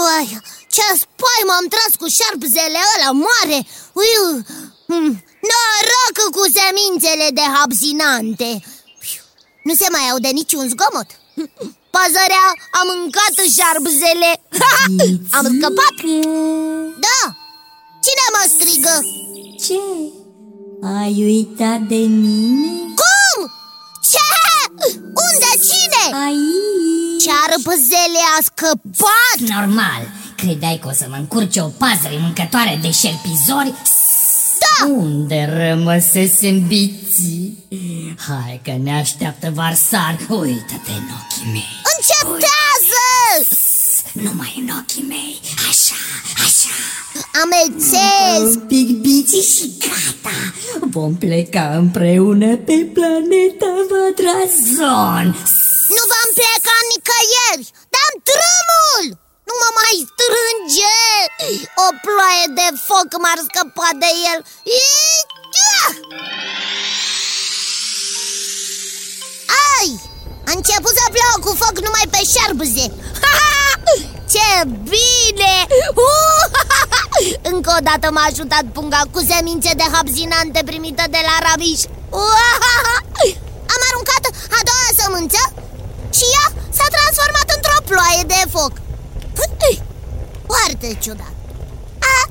Uai, 0.04 0.26
ce 0.74 0.86
spaimă 1.02 1.52
am 1.60 1.66
tras 1.74 1.92
cu 2.00 2.06
șarpzele 2.16 2.80
ăla 2.94 3.10
mare. 3.26 3.58
Ui, 3.92 4.12
mm, 4.86 5.24
Noroc 5.48 6.16
cu 6.36 6.42
semințele 6.58 7.28
de 7.32 7.44
hapsinante 7.56 8.62
Nu 9.62 9.74
se 9.74 9.86
mai 9.94 10.06
aude 10.10 10.28
niciun 10.40 10.68
zgomot 10.72 11.08
Păzărea 11.94 12.46
a 12.78 12.80
mâncat 12.90 13.34
șarpzele 13.56 14.30
Am 15.38 15.46
scăpat 15.56 15.96
Da, 17.04 17.20
cine 18.04 18.26
mă 18.34 18.42
strigă? 18.54 18.94
Ce? 19.64 19.80
Ai 21.00 21.14
uitat 21.24 21.80
de 21.92 22.00
mine? 22.22 22.72
Cum? 23.00 23.38
Ce? 24.10 24.24
Unde? 25.24 25.50
Cine? 25.68 26.04
Aici 26.24 27.22
Șarpzele 27.24 28.22
a 28.38 28.42
scăpat 28.42 29.38
Normal, 29.56 30.02
credeai 30.36 30.78
că 30.82 30.88
o 30.88 30.92
să 30.92 31.06
mă 31.08 31.16
încurce 31.16 31.60
o 31.60 31.66
pazăre 31.68 32.18
mâncătoare 32.20 32.78
de 32.82 32.90
șerpizori? 32.90 33.74
Da! 34.80 34.86
Unde 34.86 35.48
rămăsesem 35.56 36.66
biții? 36.66 37.58
Hai 38.28 38.60
că 38.64 38.72
ne 38.82 38.92
așteaptă 38.92 39.50
varsar 39.54 40.18
Uită-te 40.28 40.90
în 41.00 41.08
ochii 41.20 41.50
mei 41.52 41.72
Încetează! 41.92 43.04
Numai 44.12 44.54
în 44.56 44.68
ochii 44.80 45.04
mei 45.08 45.40
Așa, 45.68 45.94
așa 46.44 46.74
Amețesc! 47.42 48.56
Un 48.56 48.66
pic 48.66 48.88
biții 49.00 49.42
și 49.54 49.72
gata 49.78 50.36
Vom 50.80 51.14
pleca 51.14 51.76
împreună 51.76 52.56
pe 52.56 52.76
planeta 52.94 53.72
Vadrazon 53.90 55.26
Nu 55.96 56.02
vom 56.12 56.28
pleca 56.38 56.76
nicăieri 56.92 57.70
Dăm 57.92 58.12
drumul! 58.28 59.21
Nu 59.52 59.58
mă 59.64 59.70
mai 59.80 59.96
strânge! 60.10 60.98
O 61.84 61.86
ploaie 62.04 62.46
de 62.58 62.68
foc 62.86 63.10
m-ar 63.22 63.40
scăpa 63.48 63.88
de 64.02 64.10
el 64.30 64.38
Ia! 64.78 65.84
Ai! 69.76 69.88
A 70.48 70.50
început 70.58 70.94
să 71.00 71.04
plouă 71.14 71.36
cu 71.44 71.50
foc 71.62 71.76
numai 71.86 72.06
pe 72.14 72.20
șarbuze 72.32 72.86
Ce 74.32 74.48
bine! 74.92 75.54
Încă 77.52 77.70
o 77.78 77.84
dată 77.88 78.06
m-a 78.10 78.24
ajutat 78.30 78.64
punga 78.76 79.02
cu 79.14 79.20
semințe 79.30 79.72
de 79.80 79.86
hapzinante 79.94 80.60
primită 80.70 81.04
de 81.14 81.20
la 81.28 81.36
Rabiș 81.46 81.80
Am 83.74 83.80
aruncat 83.88 84.24
a 84.58 84.60
doua 84.68 84.88
sămânță 85.00 85.42
și 86.18 86.24
ea 86.36 86.46
s-a 86.76 86.86
transformat 86.96 87.48
într-o 87.56 87.78
ploaie 87.88 88.24
de 88.34 88.42
foc 88.56 88.72
Foarte 90.46 90.98
ciudat. 91.02 91.34
A, 92.14 92.30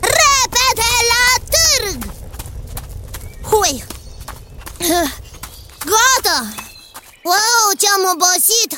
Repede 0.00 0.90
la 1.12 1.24
târg. 1.52 1.98
Hui. 3.50 3.84
Gata. 5.92 6.38
Wow, 7.30 7.64
ce-am 7.80 8.02
obosit. 8.14 8.70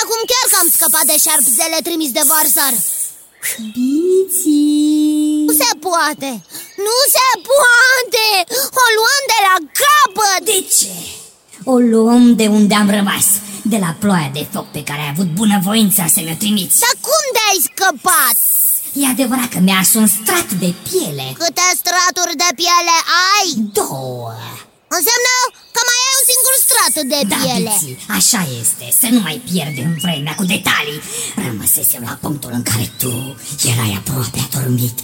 Acum 0.00 0.20
chiar 0.30 0.46
că 0.50 0.56
am 0.62 0.68
scăpat 0.76 1.04
de 1.10 1.16
șarpzele 1.24 1.78
trimis 1.86 2.10
de 2.18 2.24
varsar. 2.32 2.74
Biții 3.74 5.44
Nu 5.48 5.52
se 5.62 5.70
poate. 5.86 6.30
Nu 6.86 6.96
se 7.14 7.26
poate. 7.50 8.26
O 8.82 8.84
luăm 8.98 9.22
de 9.32 9.38
la 9.46 9.56
capăt. 9.80 10.40
De 10.50 10.58
ce? 10.78 10.94
O 11.64 11.76
luăm 11.92 12.34
de 12.40 12.46
unde 12.46 12.74
am 12.74 12.90
rămas 12.90 13.26
De 13.62 13.76
la 13.76 13.96
ploaia 13.98 14.30
de 14.32 14.46
foc 14.52 14.66
pe 14.70 14.82
care 14.82 15.00
ai 15.00 15.08
avut 15.14 15.28
bunăvoința 15.40 16.04
să 16.14 16.20
mi-o 16.24 16.34
trimiți. 16.38 16.80
Dar 16.80 16.94
cum 17.26 17.38
de-ai 17.38 17.60
scăpat? 17.68 18.36
E 19.00 19.02
adevărat 19.14 19.48
că 19.54 19.58
mi-a 19.66 19.78
ars 19.82 19.92
un 20.02 20.08
strat 20.16 20.48
de 20.62 20.70
piele. 20.88 21.26
Câte 21.42 21.66
straturi 21.80 22.34
de 22.42 22.50
piele 22.60 22.96
ai? 23.32 23.48
Două. 23.78 24.32
Înseamnă 24.96 25.32
că 25.74 25.80
mai 25.88 26.00
ai 26.06 26.14
un 26.18 26.24
singur 26.32 26.54
strat 26.64 26.94
de 27.12 27.20
Da, 27.32 27.36
piele. 27.36 27.72
Biții, 27.72 27.96
așa 28.18 28.40
este, 28.60 28.86
să 29.00 29.06
nu 29.14 29.20
mai 29.26 29.36
pierdem 29.50 29.90
vremea 30.04 30.34
cu 30.40 30.44
detalii. 30.54 31.00
Rămăsesem 31.46 32.02
la 32.08 32.14
punctul 32.24 32.52
în 32.58 32.64
care 32.70 32.86
tu 33.02 33.12
erai 33.70 33.92
aproape 34.00 34.38
adormit. 34.46 34.96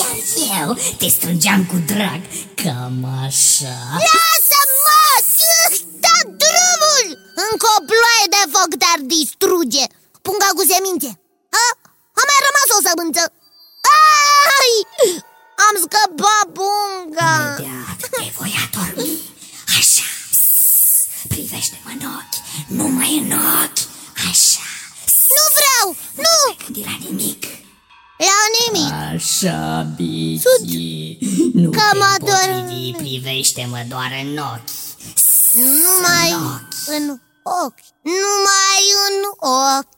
Iar 0.00 0.16
eu 0.62 0.68
te 1.00 1.08
strângeam 1.16 1.60
cu 1.70 1.76
drag, 1.92 2.20
cam 2.60 2.98
așa. 3.26 3.76
Lasă-mă! 4.06 5.00
Da 6.04 6.16
drumul! 6.42 7.06
Încă 7.46 7.66
o 7.76 7.80
ploaie 7.90 8.26
de 8.34 8.42
foc 8.52 8.70
te-ar 8.80 9.00
distruge. 9.14 9.84
Punga 10.26 10.48
cu 10.56 10.62
semințe 10.72 11.10
A? 11.64 11.66
A 12.20 12.22
mai 12.28 12.38
rămas 12.46 12.68
o 12.76 12.78
sămânță. 12.86 13.22
Ai! 14.58 14.72
Am 15.66 15.74
scăpat 15.84 16.46
punga 16.56 17.32
Imediat 17.36 18.00
te 18.10 18.32
voi 18.38 18.52
adormi. 18.64 19.20
Așa 19.78 20.06
Privește-mă 21.28 21.90
în 22.00 22.02
ochi 22.18 22.38
Numai 22.78 23.12
în 23.18 23.30
ochi. 23.32 23.82
Așa 24.30 24.66
Nu 25.36 25.42
vreau! 25.58 25.86
Nu! 26.24 26.54
Gândi 26.64 26.82
la 26.90 26.96
nimic. 27.08 27.44
La 28.18 28.40
nimic. 28.58 28.92
Așa, 28.92 29.82
Bici 29.96 30.42
Nu 31.54 31.70
Că 31.70 31.80
te 31.92 31.96
mă 31.98 32.14
dor- 32.18 32.48
împotrivi, 32.48 32.96
Privește-mă 32.96 33.84
doar 33.88 34.10
în 34.22 34.36
ochi. 34.38 34.70
Numai 35.52 36.30
în 36.86 37.20
ochi 37.42 37.80
Numai 38.02 38.82
în 39.08 39.16
ochi 39.48 39.96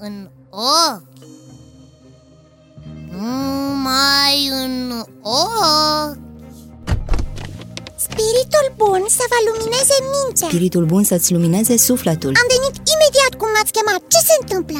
în 0.00 0.28
ochi. 0.50 1.02
Numai 3.10 4.48
în 4.62 4.92
ochi. 5.22 6.16
Spiritul 7.96 8.66
bun 8.76 9.04
să 9.08 9.24
vă 9.30 9.38
lumineze 9.48 9.96
mintea. 10.14 10.48
Spiritul 10.48 10.84
bun 10.84 11.04
să-ți 11.04 11.32
lumineze 11.32 11.76
sufletul. 11.76 12.28
Am 12.28 12.48
venit 12.56 12.74
imediat 12.94 13.32
cum 13.38 13.48
m-ați 13.54 13.72
chemat. 13.72 14.02
Ce 14.08 14.18
se 14.28 14.34
întâmplă? 14.40 14.78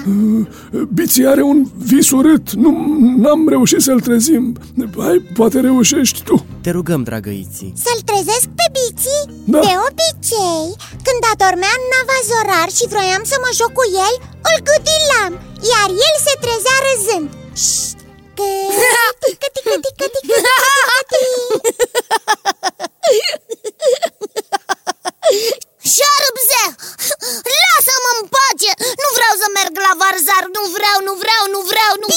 Biții 0.94 1.26
are 1.26 1.42
un 1.42 1.66
vis 1.76 2.10
urât. 2.10 2.52
Nu 2.52 2.70
n-am 3.16 3.48
reușit 3.48 3.80
să-l 3.80 4.00
trezim. 4.00 4.56
Hai, 4.98 5.18
poate 5.34 5.60
reușești 5.60 6.22
tu. 6.22 6.44
Te 6.60 6.70
rugăm, 6.70 7.02
dragă 7.02 7.30
Iții 7.30 7.72
Să-l 7.76 8.00
trezesc 8.04 8.46
pe 8.54 8.66
biții? 8.72 9.27
Da. 9.52 9.58
De 9.66 9.74
obicei, 9.88 10.66
când 11.06 11.22
adormea 11.32 11.72
în 11.78 11.84
nava 11.92 12.18
zorar 12.28 12.68
și 12.76 12.84
vroiam 12.92 13.24
să 13.30 13.36
mă 13.42 13.50
joc 13.58 13.72
cu 13.78 13.84
el 14.06 14.14
Îl 14.48 14.56
gâdilam, 14.68 15.32
iar 15.72 15.88
el 16.06 16.16
se 16.26 16.34
trezea 16.42 16.76
râzând 16.86 17.28
Șt, 17.64 17.98
Căti, 18.38 19.30
căti, 19.42 19.60
căti, 19.68 19.90
căti, 19.98 20.20
căti, 20.20 20.20
căti. 20.28 21.28
Șarpze! 25.94 26.62
Lasă-mă 27.52 28.10
în 28.20 28.24
pace! 28.34 28.70
Nu 29.02 29.08
vreau 29.18 29.34
să 29.42 29.46
merg 29.58 29.74
la 29.86 29.92
varzar! 30.02 30.44
Nu 30.56 30.62
vreau, 30.76 30.98
nu 31.08 31.14
vreau, 31.22 31.42
nu 31.54 31.60
vreau, 31.70 31.92
nu 32.02 32.07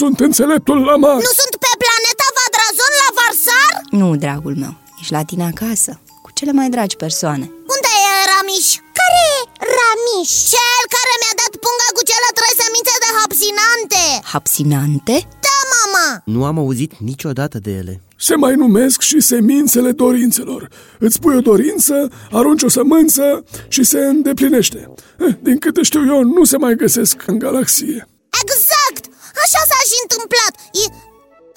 sunt 0.00 0.16
înțeleptul 0.28 0.78
Lamar 0.88 1.18
Nu 1.28 1.32
sunt 1.40 1.54
pe 1.64 1.72
planeta 1.82 2.26
Vadrazon 2.38 2.92
la 3.02 3.08
varsar? 3.18 3.72
Nu, 4.00 4.08
dragul 4.24 4.54
meu, 4.62 4.74
ești 5.00 5.12
la 5.16 5.22
tine 5.30 5.44
acasă 5.52 5.90
Cu 6.24 6.30
cele 6.38 6.52
mai 6.58 6.68
dragi 6.74 6.96
persoane 7.04 7.46
Unde 7.74 7.90
e 8.08 8.12
Ramiș? 8.32 8.66
Care 8.98 9.20
e 9.34 9.38
Ramiș? 9.78 10.30
Cel 10.54 10.82
care 10.94 11.12
mi-a 11.20 11.34
dat 11.42 11.52
punga 11.64 11.88
cu 11.96 12.02
cele 12.10 12.28
trei 12.38 12.54
semințe 12.62 12.94
de 13.04 13.10
hapsinante 13.20 14.04
Hapsinante? 14.34 15.16
Da, 15.46 15.56
mama! 15.74 16.06
Nu 16.34 16.40
am 16.50 16.56
auzit 16.64 16.92
niciodată 17.10 17.56
de 17.66 17.72
ele 17.80 17.94
Se 18.28 18.34
mai 18.44 18.54
numesc 18.64 18.98
și 19.10 19.18
semințele 19.32 19.90
dorințelor 20.04 20.62
Îți 21.06 21.18
pui 21.22 21.36
o 21.40 21.40
dorință, 21.50 21.96
arunci 22.38 22.62
o 22.68 22.70
sămânță 22.78 23.24
și 23.74 23.82
se 23.92 23.98
îndeplinește 23.98 24.80
Eh, 25.26 25.34
Din 25.46 25.58
câte 25.58 25.82
știu 25.82 26.02
eu, 26.14 26.20
nu 26.36 26.44
se 26.44 26.56
mai 26.64 26.74
găsesc 26.82 27.16
în 27.26 27.38
galaxie 27.44 28.08
Exact! 28.42 28.65
Așa 29.44 29.60
s-a 29.70 29.80
și 29.90 29.96
întâmplat. 30.04 30.54
E... 30.82 30.84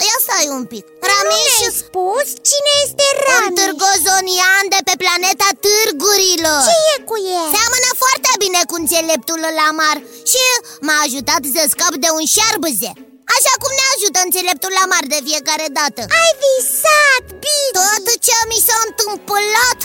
Ia 0.10 0.18
stai 0.26 0.48
un 0.60 0.66
pic. 0.74 0.86
Ramiș 1.10 1.28
Nu 1.28 1.60
mi-ai 1.60 1.78
spus? 1.84 2.28
Cine 2.50 2.72
este 2.86 3.06
Un 3.12 3.18
Ramiș 3.28 3.56
târgozonian 3.60 4.66
de 4.74 4.80
pe 4.88 4.94
planeta 5.04 5.50
Târgurilor. 5.66 6.62
Ce 6.68 6.76
e 6.94 6.96
cu 7.10 7.16
el? 7.40 7.48
Seamănă 7.56 7.90
foarte 8.04 8.32
bine 8.44 8.62
cu 8.70 8.76
înțeleptul 8.82 9.40
Lamar 9.60 9.98
Și 10.32 10.44
m-a 10.86 10.98
ajutat 11.06 11.42
să 11.56 11.62
scap 11.74 11.94
de 12.04 12.10
un 12.18 12.26
șarbăze 12.36 12.92
Așa 13.36 13.54
cum 13.62 13.72
ne 13.80 13.86
ajută 13.96 14.20
înțeleptul 14.28 14.72
Lamar 14.80 15.06
de 15.14 15.20
fiecare 15.28 15.68
dată. 15.80 16.02
Ai 16.22 16.32
visat, 16.44 17.24
Bici 17.44 17.74
Tot 17.78 18.06
ce 18.26 18.38
mi 18.52 18.60
s-a 18.68 18.78
întâmplat 18.88 19.80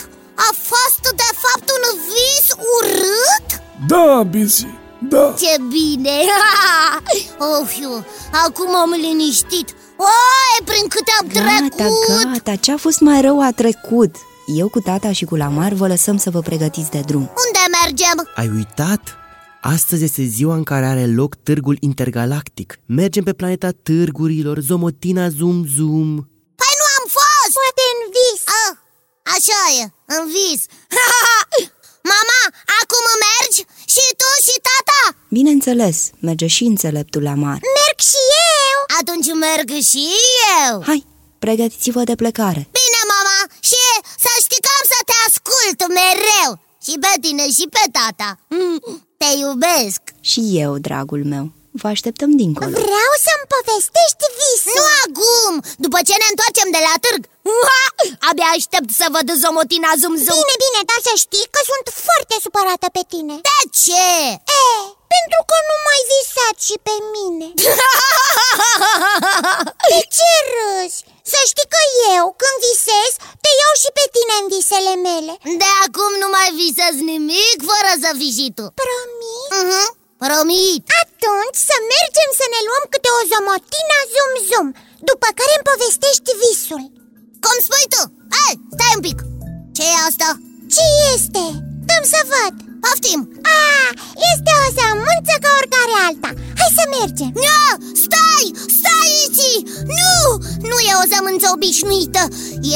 a 0.47 0.49
fost 0.71 1.03
de 1.21 1.29
fapt 1.43 1.67
un 1.77 1.83
vis 2.11 2.47
urât? 2.75 3.47
Da, 3.87 4.23
Bizi, 4.23 4.67
da 5.09 5.33
Ce 5.39 5.55
bine! 5.69 6.17
Of, 7.61 7.73
eu, 7.81 8.05
acum 8.45 8.75
am 8.75 8.89
liniștit 8.89 9.69
Oi, 9.97 10.65
prin 10.65 10.87
câte 10.87 11.11
am 11.21 11.27
Gata, 11.27 11.75
trecut 11.75 12.31
gata, 12.33 12.55
ce-a 12.55 12.77
fost 12.77 12.99
mai 12.99 13.21
rău 13.21 13.41
a 13.41 13.51
trecut 13.51 14.15
Eu 14.55 14.69
cu 14.69 14.79
tata 14.79 15.11
și 15.11 15.25
cu 15.25 15.35
Lamar 15.35 15.73
vă 15.73 15.87
lăsăm 15.87 16.17
să 16.17 16.29
vă 16.29 16.39
pregătiți 16.39 16.89
de 16.91 16.99
drum 16.99 17.21
Unde 17.21 17.59
mergem? 17.81 18.29
Ai 18.35 18.49
uitat? 18.55 19.01
Astăzi 19.61 20.03
este 20.03 20.23
ziua 20.23 20.55
în 20.55 20.63
care 20.63 20.85
are 20.85 21.05
loc 21.05 21.35
târgul 21.35 21.77
intergalactic 21.79 22.79
Mergem 22.85 23.23
pe 23.23 23.33
planeta 23.33 23.69
târgurilor, 23.83 24.59
Zomotina 24.59 25.29
Zum 25.29 25.65
Zum 25.75 26.09
Păi 26.61 26.73
nu 26.81 26.85
am 26.97 27.05
fost! 27.17 27.53
Poate 27.59 27.83
în 27.93 28.01
vis 28.15 28.41
Așa 29.35 29.61
e, 29.81 29.83
în 30.15 30.23
vis 30.35 30.61
Mama, 32.11 32.41
acum 32.81 33.05
mergi? 33.25 33.59
Și 33.93 34.03
tu 34.19 34.29
și 34.47 34.55
tata? 34.67 35.01
Bineînțeles, 35.29 35.97
merge 36.19 36.47
și 36.47 36.63
înțeleptul 36.63 37.21
la 37.29 37.33
mar 37.43 37.59
Merg 37.77 37.99
și 38.11 38.21
eu. 38.63 38.77
Atunci 38.99 39.29
merg 39.45 39.69
și 39.89 40.03
eu. 40.67 40.83
Hai, 40.89 41.05
pregătiți-vă 41.39 42.03
de 42.03 42.15
plecare. 42.15 42.61
Bine, 42.79 43.01
mama, 43.13 43.37
și 43.69 43.83
să 44.23 44.31
știi 44.43 44.61
că 44.65 44.69
am 44.77 44.85
să 44.93 44.99
te 45.09 45.15
ascult 45.27 45.79
mereu. 45.99 46.51
Și 46.85 46.93
pe 47.03 47.13
tine 47.23 47.45
și 47.57 47.65
pe 47.75 47.83
tata. 47.97 48.29
Te 49.17 49.29
iubesc. 49.43 50.01
Și 50.31 50.41
eu, 50.63 50.77
dragul 50.77 51.23
meu, 51.25 51.51
vă 51.81 51.87
așteptăm 51.95 52.31
dincolo. 52.41 52.69
Vreau 52.85 53.13
să-mi 53.27 53.49
povestești 53.53 54.25
visul. 54.39 54.75
Nu 54.79 54.85
acum, 55.05 55.53
după 55.85 55.97
ce 56.07 56.13
ne 56.21 56.27
întoarcem 56.31 56.69
de 56.75 56.81
la 56.87 56.93
târg. 57.03 57.21
Abia 58.29 58.49
aștept 58.57 58.89
să 58.99 59.05
văd 59.15 59.27
zomotina 59.43 59.91
zum 60.01 60.15
zum 60.25 60.37
Bine, 60.39 60.55
bine, 60.65 60.79
dar 60.89 60.99
să 61.07 61.13
știi 61.25 61.47
că 61.53 61.59
sunt 61.71 61.85
foarte 62.07 62.35
supărată 62.45 62.87
pe 62.97 63.03
tine. 63.11 63.35
De 63.49 63.59
ce? 63.81 64.07
E, 64.63 64.65
pentru 65.15 65.41
că 65.49 65.57
nu 65.69 65.75
mai 65.87 65.99
visat 66.11 66.55
și 66.67 66.75
pe 66.87 66.95
mine. 67.15 67.47
De 69.91 69.99
ce 70.15 70.31
râzi? 70.53 70.99
Să 71.31 71.39
știi 71.51 71.69
că 71.75 71.81
eu, 72.15 72.25
când 72.41 72.55
visez, 72.67 73.11
te 73.43 73.51
iau 73.61 73.73
și 73.81 73.89
pe 73.97 74.05
tine 74.15 74.33
în 74.41 74.47
visele 74.53 74.93
mele. 75.07 75.33
De 75.61 75.69
acum 75.85 76.11
nu 76.23 76.27
mai 76.35 76.49
visez 76.61 76.95
nimic 77.13 77.57
fără 77.69 77.91
să 78.03 78.09
fii 78.19 78.35
și 78.37 78.47
tu. 78.57 78.65
Promit? 78.81 79.49
uh-huh. 79.59 79.87
Promit! 80.21 80.83
Atunci 81.03 81.59
să 81.69 81.75
mergem 81.93 82.29
să 82.39 82.45
ne 82.53 82.61
luăm 82.67 82.83
câte 82.93 83.09
o 83.17 83.21
zomotina 83.31 83.99
zum-zum 84.13 84.67
După 85.09 85.27
care 85.37 85.53
îmi 85.55 85.67
povestești 85.69 86.31
visul. 86.41 86.83
Cum 87.43 87.57
spui 87.65 87.85
tu? 87.93 88.01
Hai, 88.37 88.53
stai 88.75 88.95
un 88.97 89.03
pic. 89.07 89.17
Ce 89.75 89.83
e 89.93 90.03
asta? 90.09 90.29
Ce 90.75 90.85
este? 91.13 91.43
Dăm 91.89 92.03
să 92.13 92.19
văd. 92.31 92.53
Poftim. 92.83 93.21
A, 93.57 93.59
este 94.31 94.51
o 94.63 94.65
sămânță 94.77 95.33
ca 95.43 95.49
oricare 95.59 95.95
alta. 96.07 96.29
Hai 96.59 96.71
să 96.79 96.83
mergem. 96.95 97.31
Ia, 97.47 97.65
stai, 98.03 98.47
stai 98.77 99.05
Iți 99.23 99.53
Nu, 99.99 100.15
nu 100.69 100.77
e 100.89 100.91
o 101.03 101.05
sămânță 101.13 101.47
obișnuită. 101.55 102.23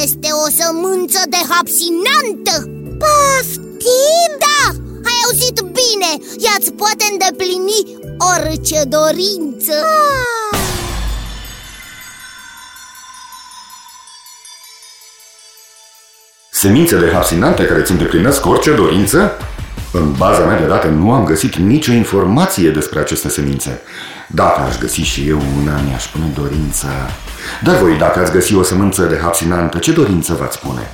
Este 0.03 0.29
o 0.43 0.45
sămânță 0.59 1.21
de 1.33 1.41
hapsinantă. 1.51 2.55
Poftim? 3.01 4.31
Da, 4.43 4.58
ai 4.58 4.58
auzit 4.58 4.58
bine 6.17 6.25
Ea 6.37 6.51
îți 6.59 6.71
poate 6.71 7.05
îndeplini 7.11 7.97
orice 8.35 8.83
dorință 8.83 9.73
ah. 9.73 10.57
Semințe 16.51 16.99
de 16.99 17.11
hapsinante 17.11 17.65
care 17.65 17.79
îți 17.79 17.91
îndeplinesc 17.91 18.45
orice 18.45 18.73
dorință? 18.73 19.31
În 19.93 20.11
baza 20.17 20.45
mea 20.45 20.59
de 20.59 20.65
date 20.65 20.87
nu 20.87 21.11
am 21.11 21.25
găsit 21.25 21.55
nicio 21.55 21.91
informație 21.91 22.69
despre 22.69 22.99
aceste 22.99 23.29
semințe. 23.29 23.81
Dacă 24.27 24.61
aș 24.61 24.77
găsi 24.77 25.01
și 25.01 25.27
eu 25.27 25.41
una, 25.61 25.79
mi-aș 25.87 26.05
pune 26.05 26.31
dorința... 26.35 26.87
Dar 27.63 27.75
voi, 27.75 27.97
dacă 27.97 28.19
ați 28.19 28.31
găsi 28.31 28.55
o 28.55 28.63
sămânță 28.63 29.03
de 29.05 29.17
hapsinantă, 29.17 29.77
ce 29.77 29.91
dorință 29.91 30.33
v-ați 30.33 30.57
spune? 30.57 30.91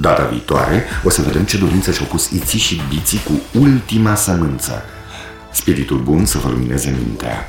Data 0.00 0.24
viitoare 0.24 0.84
o 1.04 1.10
să 1.10 1.22
vedem 1.22 1.44
ce 1.44 1.58
dorință 1.58 1.92
și-au 1.92 2.06
pus 2.06 2.30
Iții 2.30 2.58
și 2.58 2.80
Biții 2.88 3.20
cu 3.24 3.58
ultima 3.58 4.14
sămânță. 4.14 4.82
Spiritul 5.52 5.98
bun 5.98 6.24
să 6.24 6.38
vă 6.38 6.48
lumineze 6.48 6.98
mintea. 7.04 7.46